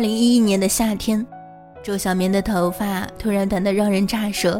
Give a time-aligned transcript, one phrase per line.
[0.00, 1.26] 二零一一年的夏天，
[1.82, 4.58] 周小棉的头发突然短得让人咋舌。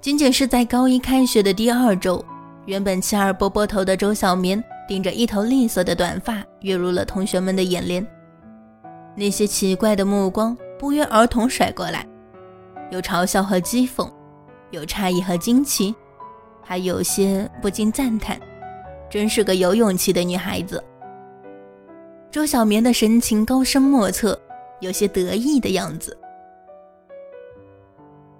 [0.00, 2.24] 仅仅是在高一开学的第二周，
[2.64, 8.06] 原本齐耳波波头的周小棉，顶着一头栗色的短发，跃入了同学们的眼帘。
[9.16, 12.06] 那些奇怪的目光不约而同甩过来，
[12.92, 14.08] 有嘲笑和讥讽，
[14.70, 15.92] 有诧异和惊奇，
[16.62, 18.38] 还有些不禁赞叹：
[19.10, 20.80] 真是个有勇气的女孩子。
[22.36, 24.38] 周小棉的神情高深莫测，
[24.80, 26.14] 有些得意的样子。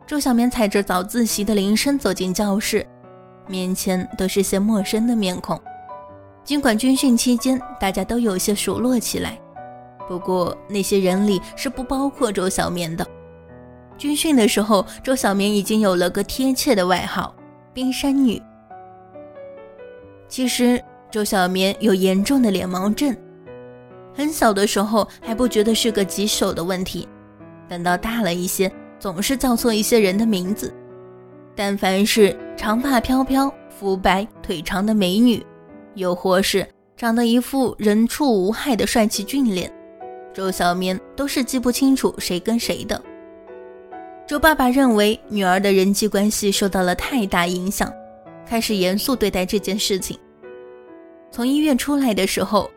[0.06, 2.86] 周小棉踩着早自习的铃声走进教室，
[3.48, 5.58] 面前都是些陌生的面孔。
[6.44, 9.40] 尽管军训期间大家都有些熟络起来，
[10.06, 13.06] 不过那些人里是不包括周小棉的。
[13.96, 17.34] 军训的时候，周小棉已经有了个贴切的外号
[17.72, 18.42] “冰山女”。
[20.28, 23.16] 其实，周小棉有严重的脸盲症。
[24.16, 27.06] 很小的时候还不觉得是个棘手的问题，
[27.68, 30.72] 等到大了一些，总是叫错一些人的名字。
[31.54, 35.44] 但凡是长发飘飘、肤白腿长的美女，
[35.94, 39.70] 又或是长得一副人畜无害的帅气俊脸，
[40.32, 43.00] 周小棉都是记不清楚谁跟谁的。
[44.26, 47.92] 周爸爸认为女儿的人际关系受到了太大影响，
[48.46, 50.18] 开始严肃对待这件事情。
[51.30, 52.70] 从医院出来的时候。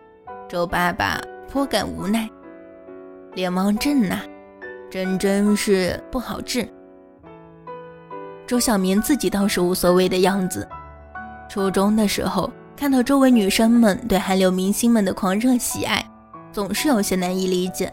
[0.49, 1.21] 周爸爸
[1.51, 2.29] 颇感无奈，
[3.33, 4.19] 脸盲症呐，
[4.87, 6.67] 真真是不好治。
[8.45, 10.67] 周小明自己倒是无所谓的样子。
[11.49, 16.05] 初中的时候，看到周围女生们对韩流明星们的狂热喜爱，
[16.51, 17.91] 总是有些难以理解。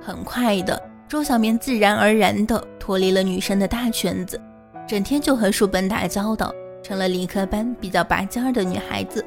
[0.00, 4.40] 很快的，周小明自然而然的脱离了女生的大圈子，
[4.88, 6.52] 整天就和书本打交道，
[6.82, 9.24] 成了理科班比较拔尖的女孩子。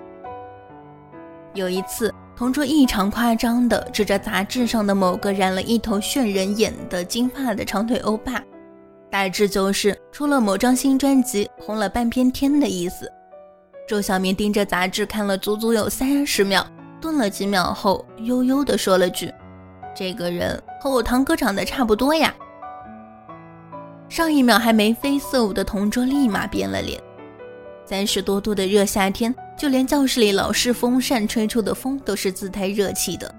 [1.53, 2.13] 有一次。
[2.35, 8.44] 同桌异常夸张地指着杂志上的某个染了一头炫人眼的金发的长腿欧巴，
[9.11, 13.07] 大致就是出了某张新专辑红了半边天的意思。
[13.88, 16.66] 周小明盯着杂志看了足足有三十秒，
[16.99, 19.31] 顿了几秒后，悠悠地说了句
[19.95, 22.33] ：“这个人和我堂哥长得差不多呀。”
[24.09, 26.99] 上一秒还眉飞色舞的同桌立马变了脸。
[27.85, 29.33] 三十多度的热夏天。
[29.56, 33.34] 就连教室里老式风扇吹出的风都是自带热气的，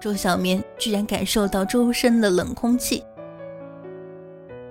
[0.00, 3.04] 周小棉居然感受到周身的冷空气。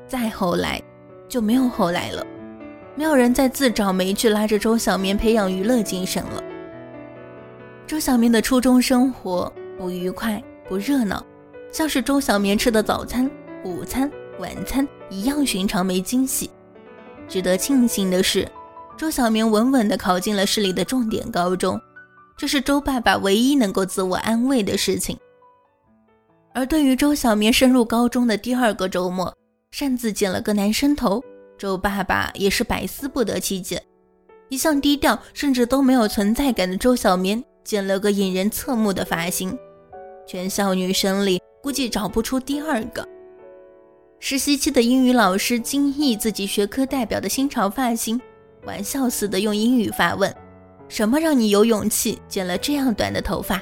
[0.07, 0.81] 再后来，
[1.27, 2.25] 就没有后来了，
[2.95, 6.43] 没有人再自找没趣拉着周小棉培养娱乐精神了。
[7.85, 11.23] 周小棉的初中生活不愉快不热闹，
[11.71, 13.29] 像是周小棉吃的早餐、
[13.63, 14.09] 午餐、
[14.39, 16.49] 晚餐一样寻常没惊喜。
[17.27, 18.47] 值得庆幸的是。
[18.99, 21.79] 周小明稳稳地考进了市里的重点高中，
[22.35, 25.17] 这是周爸爸唯一能够自我安慰的事情。
[26.53, 29.33] 而对于周小明升入高中的第二个周末，
[29.71, 31.23] 擅自剪了个男生头，
[31.57, 33.81] 周爸爸也是百思不得其解。
[34.49, 39.57] 一向低调甚至都没有存在感的周小明，剪了个引人侧目的发型，
[40.27, 43.07] 全校女生里估计找不出第二个。
[44.19, 48.19] 实习期的英语老师惊异自己学科代表的新潮发型。
[48.63, 50.33] 玩笑似的用英语发问
[50.87, 53.61] ：“什么让你有勇气剪了这样短的头发？”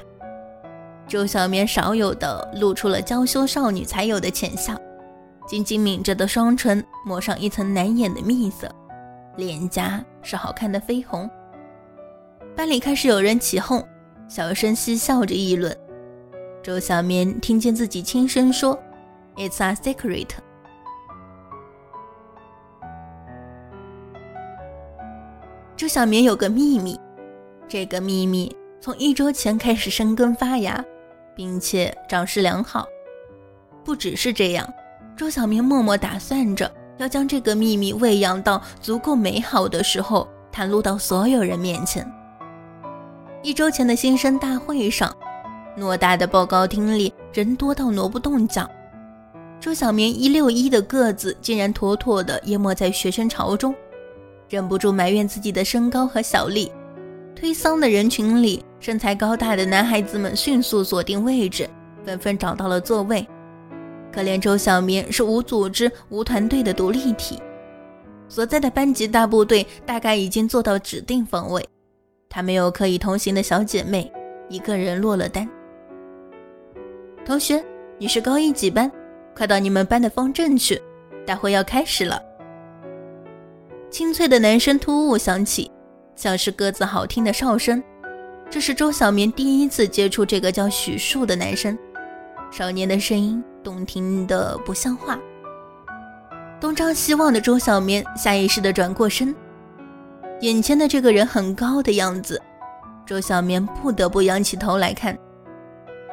[1.08, 4.75] 周小棉少有的露出了娇羞少女才有的浅笑，
[5.47, 8.69] 紧紧抿着的双唇抹上一层难掩的蜜色，
[9.38, 11.30] 脸颊是好看的绯红。
[12.56, 13.81] 班里开始有人起哄，
[14.28, 15.75] 小声嬉笑着议论。
[16.62, 18.78] 周小棉听见自己轻声说
[19.38, 20.28] ：“It's a secret。”
[25.77, 27.00] 周小明有个秘密，
[27.68, 30.83] 这个秘密从一周前开始生根发芽，
[31.35, 32.88] 并且长势良好。
[33.85, 34.68] 不只是这样，
[35.15, 42.12] 周小明默默打算着要将这个秘密喂养到足够美好的时候，袒露到所有人面前。
[43.44, 45.15] 一周前的新生大会上，
[45.77, 48.68] 偌大的报告厅里人多到挪不动脚，
[49.59, 53.75] 周小明一六一的个子竟然妥妥的淹没在学生潮中。
[54.50, 56.72] 忍不住埋怨自己的身高和小力，
[57.36, 61.70] 推搡的人群里，身材高大的男孩子们迅速锁定位置，
[62.06, 63.28] 纷纷找到了座位。
[64.12, 67.38] 可怜周小棉是无组织、无团队的独立体，
[68.30, 71.64] 所在的班级大部队大概已经坐到指定方位，
[72.30, 74.12] 他没有可以同行的小姐妹，
[74.50, 75.48] 一个人落了单。
[77.26, 77.64] 同学，
[77.98, 78.90] 你是高一几班？
[79.36, 80.82] 快到你们班的方阵去，
[81.26, 82.20] 大会要开始了。
[83.89, 85.72] 清脆的男声突兀响起，
[86.16, 87.81] 像是鸽子好听的哨声。
[88.50, 91.78] 这是周小棉第一次接触这个叫许树的男生。
[92.51, 95.18] 少年的声音动听的不像话。
[96.60, 99.34] 东张西望的周小棉下意识的转过身，
[100.42, 102.42] 眼前的这个人很高的样子，
[103.06, 105.18] 周小棉不得不仰起头来看。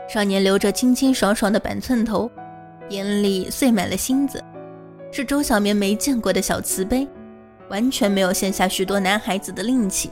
[0.09, 2.31] 少年留着清清爽爽的板寸头，
[2.91, 4.43] 眼里碎满了星子，
[5.11, 7.09] 是周小棉没见过的小慈悲，
[7.71, 10.11] 完全没有羡下许多男孩子的吝气。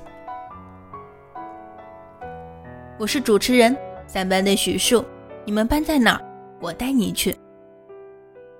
[2.98, 3.76] 我是主持人，
[4.06, 5.04] 三班的许树，
[5.44, 6.24] 你们班在哪儿？
[6.60, 7.36] 我带你去。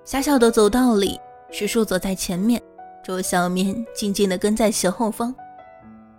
[0.04, 1.18] 狭小的走道里。
[1.50, 2.58] 徐树走在前面，
[3.04, 5.34] 周小棉静静地跟在斜后方。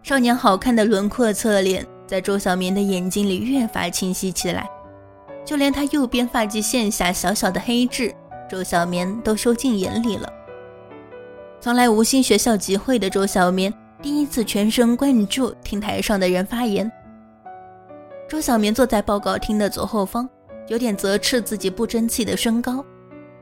[0.04, 4.70] 少年好看的轮廓侧脸在周小棉的眼睛里越发清晰起来，
[5.44, 8.14] 就连他右边发际线下小小的黑痣，
[8.48, 10.32] 周小棉都收进眼里了。
[11.64, 16.92] 从来无心学校集会的周小棉，第一次全神贯注听台上的人发言。
[18.28, 20.28] 周小棉坐在报告厅的左后方，
[20.68, 22.84] 有点责斥自己不争气的身高，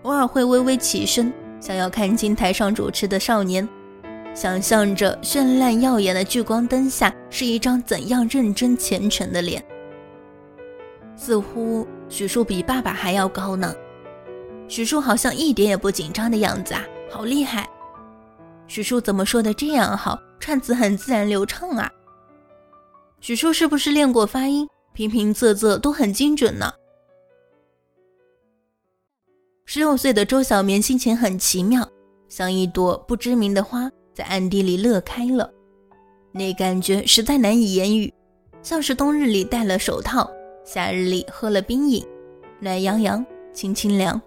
[0.04, 1.34] 偶尔会微微起身。
[1.60, 3.68] 想要看清台上主持的少年，
[4.36, 9.66] 想象着绚烂耀眼的聚光灯下是一张怎样认真虔诚的脸。
[11.16, 13.74] 似乎许树比爸爸还要高呢。
[14.68, 17.68] 许树好像一点也不紧张的样子啊，好厉害！
[18.72, 21.92] 许树怎么说的这样好，串词很自然流畅啊？
[23.20, 26.72] 许树是不是练过发音，平平仄仄都很精准呢？
[29.66, 31.86] 十六岁的周小棉心情很奇妙，
[32.30, 35.52] 像一朵不知名的花在暗地里乐开了，
[36.32, 38.14] 那感觉实在难以言语，
[38.62, 40.32] 像是冬日里戴了手套，
[40.64, 42.08] 夏日里喝了冰饮，
[42.62, 44.22] 暖洋洋，清清凉。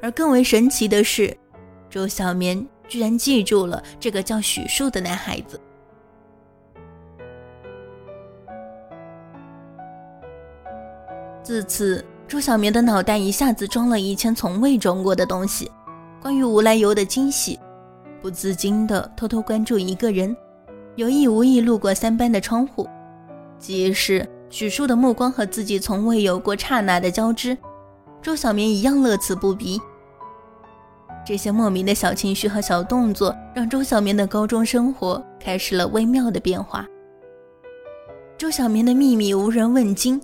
[0.00, 1.36] 而更为神奇的是，
[1.90, 5.58] 周小棉居然记住了这个叫许树的男孩子。
[11.42, 12.04] 自此。
[12.28, 15.70] 朱小明的脑袋一下子装了以前从未装过的东西，
[16.20, 17.58] 关于无来由的惊喜，
[18.22, 20.34] 不自禁的偷偷关注一个人，
[20.96, 22.88] 有意无意路过三班的窗户，
[23.58, 27.56] 即使许树的目光和自己从未有过刹那的交织，
[28.22, 29.80] 朱小明一样乐此不疲。
[31.24, 36.86] 这些莫名的小情绪和小动作，让周小棉的高中生活开始了微妙的变化。
[38.36, 40.20] 周小棉的秘密无人问津。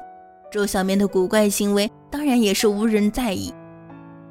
[0.50, 3.53] 周小棉的古怪行为当然也是无人在意，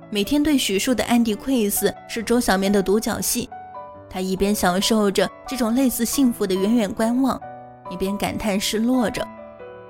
[0.10, 3.48] 每天对许树的暗地窥视是周小棉的独角戏。
[4.10, 7.40] 他一边享受着这种类似幸福的远远观望，
[7.92, 9.26] 一边感叹失落着。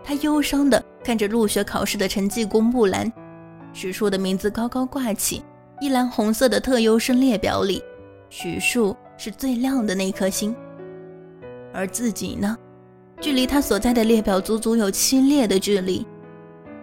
[0.03, 3.11] 他忧伤地看着入学考试的成绩公布栏，
[3.73, 5.41] 许树的名字高高挂起，
[5.79, 7.83] 一蓝红色的特优生列表里，
[8.29, 10.55] 许树是最亮的那颗星。
[11.71, 12.57] 而自己呢，
[13.21, 16.05] 距离他所在的列表足足有七列的距离。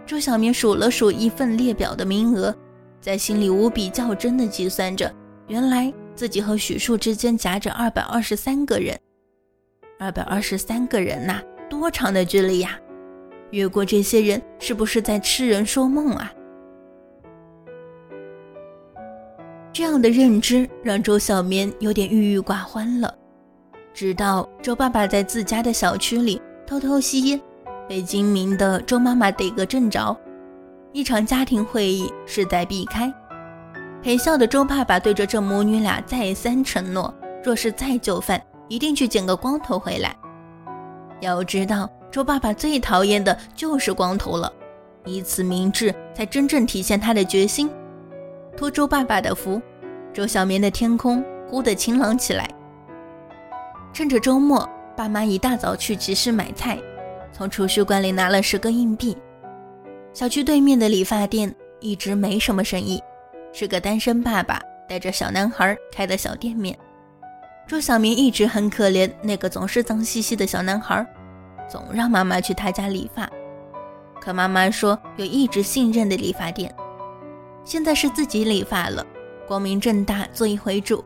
[0.06, 2.54] 周小明数了数一份列表的名额，
[3.00, 5.12] 在心里无比较真的计算着，
[5.48, 8.96] 原来自己和许树之间夹着二百二十三个人，
[9.98, 12.78] 二百二十三个人呐，多长的距离呀？
[13.50, 16.32] 越过这些人，是不是在痴人说梦啊？
[19.74, 23.12] 这样的认知让周小棉有点郁郁寡欢了。
[23.92, 27.40] 直到周爸爸在自家的小区里偷偷吸烟。
[27.88, 30.16] 被精明的周妈妈逮个正着，
[30.92, 33.12] 一场家庭会议势在必开。
[34.00, 37.12] 陪笑的周爸爸对着这母女俩再三承诺：
[37.42, 40.16] 若是再就范，一定去剪个光头回来。
[41.20, 44.50] 要知道，周爸爸最讨厌的就是光头了，
[45.04, 47.68] 以此明志，才真正体现他的决心。
[48.56, 49.60] 托周爸爸的福，
[50.12, 52.48] 周小棉的天空忽地晴朗起来。
[53.92, 56.78] 趁着周末，爸妈一大早去集市买菜。
[57.32, 59.16] 从储蓄罐里拿了十个硬币。
[60.12, 63.02] 小区对面的理发店一直没什么生意，
[63.52, 66.78] 是个单身爸爸带着小男孩开的小店面。
[67.66, 71.04] 周小明一直很可怜那个总是脏兮兮的小男孩，
[71.68, 73.28] 总让妈妈去他家理发。
[74.20, 76.72] 可妈妈说有一直信任的理发店。
[77.64, 79.04] 现在是自己理发了，
[79.48, 81.02] 光明正大做一回主。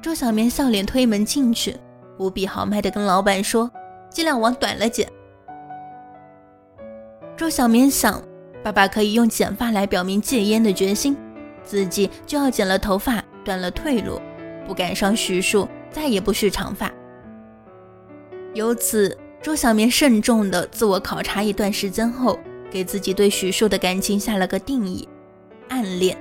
[0.00, 1.76] 周小明笑脸推门进去，
[2.16, 3.70] 无比豪迈地跟老板说
[4.08, 5.10] ：“尽量往短了剪。”
[7.36, 8.22] 周小棉想，
[8.62, 11.16] 爸爸可以用剪发来表明戒烟的决心，
[11.64, 14.20] 自己就要剪了头发，断了退路，
[14.66, 16.90] 不赶上徐树，再也不蓄长发。
[18.54, 22.38] 由此，周小棉慎重地自我考察一段时间后，
[22.70, 25.08] 给自己对徐树的感情下了个定义：
[25.70, 26.14] 暗恋。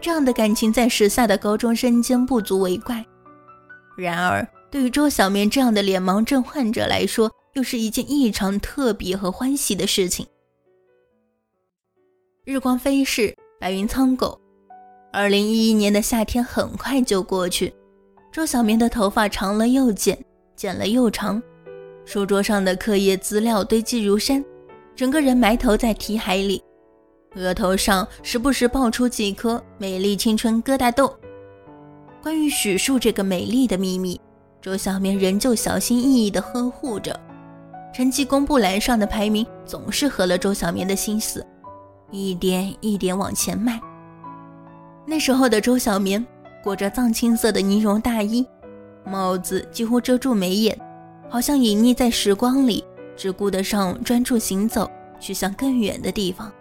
[0.00, 3.04] 这样的感情在时下的高中生间不足为怪，
[3.96, 10.24] 然而对于周小棉这样的脸盲症患者来说，又是一件异常特别和欢喜的事情。
[12.44, 14.40] 日光飞逝，白云苍狗。
[15.12, 17.74] 二零一一年的夏天很快就过去，
[18.30, 20.16] 周小棉的头发长了又剪，
[20.54, 21.42] 剪了又长，
[22.04, 24.44] 书桌上的课业资料堆积如山，
[24.94, 26.62] 整个人埋头在题海里，
[27.34, 31.14] 额头上时不时爆出几颗美丽青春疙瘩痘。
[32.22, 34.20] 关于许树这个美丽的秘密，
[34.60, 37.18] 周小棉仍旧小心翼翼地呵护着。
[37.94, 41.44] 成绩公布栏上的排名总是合了周小棉的心思，
[42.10, 43.80] 一点一点往前迈。
[45.06, 46.24] 那时候的周小棉
[46.62, 48.46] 裹着藏青色的呢绒大衣，
[49.04, 50.78] 帽子几乎遮住眉眼，
[51.30, 52.84] 好像隐匿在时光里，
[53.16, 56.52] 只顾得上专注行走，去向更远的地方。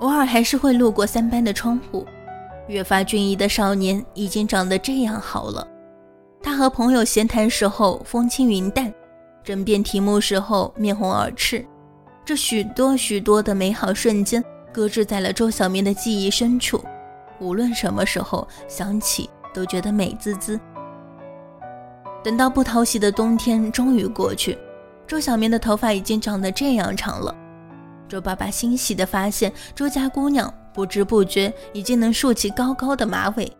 [0.00, 2.06] 偶尔还是会路过三班的窗户，
[2.68, 5.66] 越发俊逸的少年已经长得这样好了。
[6.42, 8.92] 他和朋友闲谈时候风轻云淡，
[9.42, 11.66] 争辩题目时候面红耳赤，
[12.24, 14.42] 这许多许多的美好瞬间。
[14.70, 16.80] 搁置在了周小明的记忆深处，
[17.40, 20.60] 无论什么时候想起，都觉得美滋滋。
[22.22, 24.56] 等到不讨喜的冬天终于过去，
[25.06, 27.34] 周小明的头发已经长得这样长了。
[28.08, 33.52] 周爸爸欣喜地发现，周家姑娘不知不觉已经能竖起高高的马尾。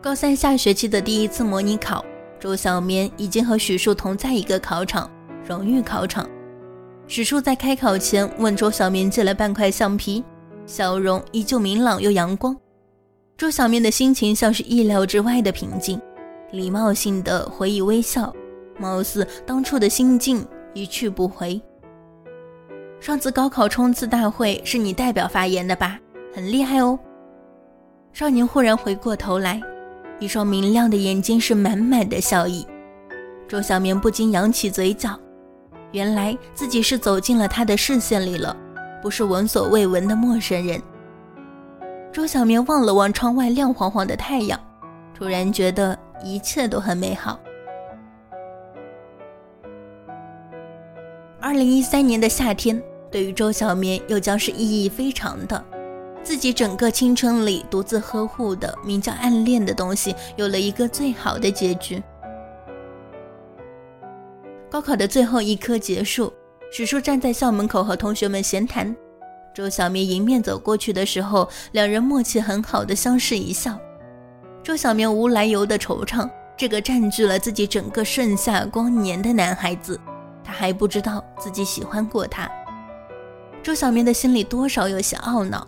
[0.00, 2.04] 高三下学期的第一次模拟考，
[2.38, 5.10] 周小棉已经和许树同在一个考场——
[5.44, 6.28] 荣誉考场。
[7.06, 10.22] 许树在开考前问周小棉借了半块橡皮，
[10.66, 12.56] 笑容依旧明朗又阳光。
[13.36, 16.00] 周小棉的心情像是意料之外的平静，
[16.52, 18.32] 礼貌性的回以微笑，
[18.78, 21.60] 貌似当初的心境一去不回。
[23.00, 25.98] 上次高考冲刺大会是你代表发言的吧？
[26.34, 26.98] 很厉害哦。
[28.12, 29.60] 少年忽然回过头来，
[30.18, 32.66] 一双明亮的眼睛是满满的笑意。
[33.46, 35.18] 周小棉不禁扬起嘴角。
[35.92, 38.56] 原来自己是走进了他的视线里了，
[39.00, 40.82] 不是闻所未闻的陌生人。
[42.12, 44.58] 周小棉望了望窗外亮晃晃的太阳，
[45.16, 47.38] 突然觉得一切都很美好。
[51.54, 52.82] 二零一三年的夏天，
[53.12, 55.64] 对于周小棉又将是意义非常的。
[56.20, 62.02] 自己整个青春里独自呵护的名叫暗恋的东西，有了一个最好的结局。
[64.68, 66.32] 高考的最后一科结束，
[66.72, 68.92] 许叔站在校门口和同学们闲谈。
[69.54, 73.78] 周小棉迎面走过去的时候，两人默契很好的相视一笑。
[74.60, 80.00] 周小棉无来由的惆怅，这个占据了自己整个盛夏光年的男孩子，
[80.56, 82.48] 还不知道自己喜欢过他。
[83.62, 85.66] 周小棉的心里多少有些懊恼。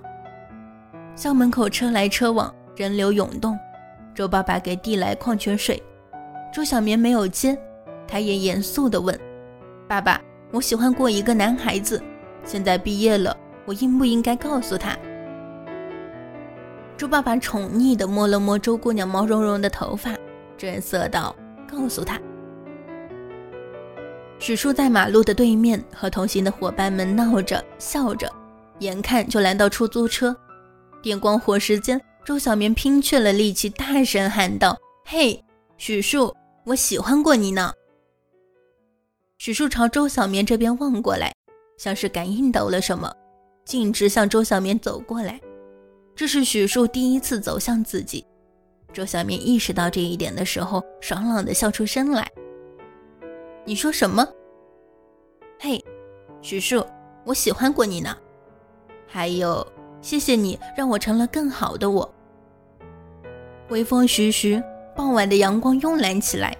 [1.17, 3.59] 校门口车来车往，人流涌动。
[4.15, 5.83] 周爸爸给递来矿泉水，
[6.53, 7.59] 周小棉没有接。
[8.07, 9.19] 他也严肃地问
[9.89, 10.21] ：“爸爸，
[10.53, 12.01] 我喜欢过一个男孩子，
[12.45, 14.97] 现在毕业了，我应不应该告诉他？”
[16.97, 20.15] 猪爸爸宠溺地摸了摸周姑娘毛茸茸的头发，
[20.57, 21.35] 正色道
[21.69, 22.21] ：“告诉他。”
[24.47, 28.33] 许树在马路的对面和同行的伙伴们闹着笑着，
[28.79, 30.37] 眼看就拦到出租车，
[31.03, 35.45] 电光火石间，周小棉拼却了力气，大声喊道：“嘿，
[35.79, 36.33] 许树，
[36.65, 37.73] 我喜欢过你呢！”
[39.39, 41.35] 许树朝周小棉这边望过来，
[41.77, 43.13] 像是感应到了什么，
[43.65, 45.41] 径直向周小棉走过来。
[46.15, 48.25] 这是许树第一次走向自己。
[48.93, 52.31] 周小棉意识到这一点的时候，爽朗的笑出声来
[53.67, 54.25] ：“你说什么？
[55.59, 55.85] 嘿，
[56.41, 56.87] 徐树，
[57.25, 58.17] 我喜欢过你呢。
[59.09, 59.67] 还有，
[60.01, 62.15] 谢谢你让我成了更好的我。”
[63.69, 64.63] 微风徐徐，
[64.95, 66.57] 傍晚的阳光慵懒起来。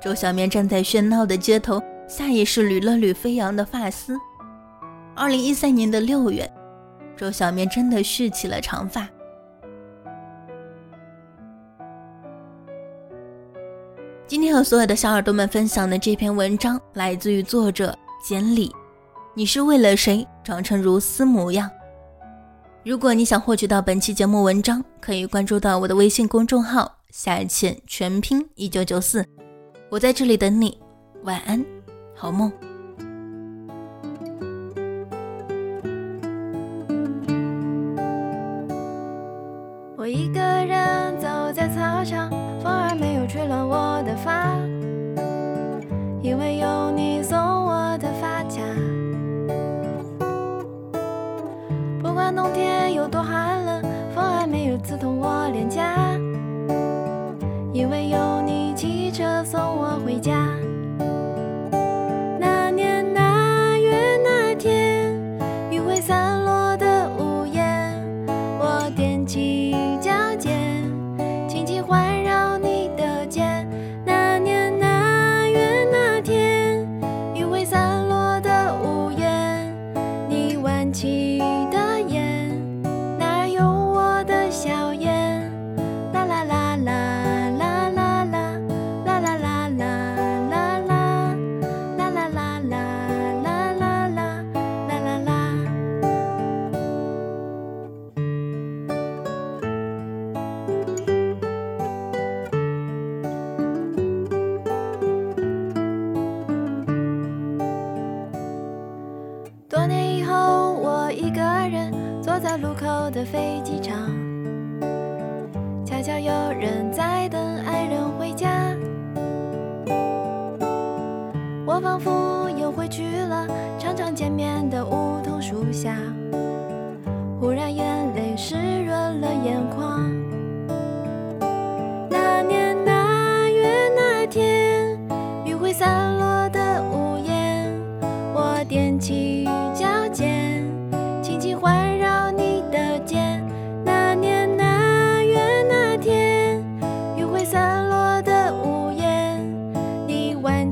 [0.00, 1.80] 周小棉站在喧闹的街头。
[2.08, 4.16] 下意识捋了捋飞扬的发丝。
[5.16, 6.48] 二零一三年的六月，
[7.16, 9.08] 周小棉真的蓄起了长发。
[14.28, 18.74] 今天和所有的小耳朵们分享的这篇文章来自于作者简里。
[19.34, 21.70] 你是为了谁长成如斯模样？
[22.84, 29.24] 如果你想获取到本期节目文章，可以关注到我的微信公众号“夏浅全拼一九九四”，
[29.90, 30.76] 我在这里等你。
[31.22, 31.64] 晚安。
[32.12, 32.50] 好梦。
[39.96, 42.30] 我一个人走在操场，
[52.28, 53.80] 那冬天有多寒冷，
[54.12, 55.94] 风还没有刺痛我脸颊，
[57.72, 60.55] 因为有你骑车送我回家。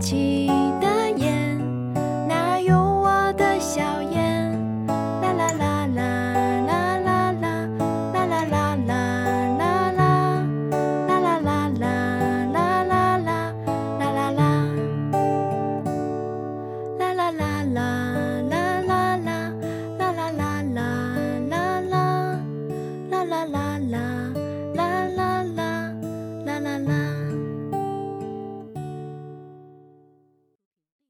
[0.05, 0.54] 起。